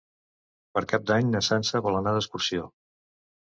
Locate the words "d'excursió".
2.19-2.69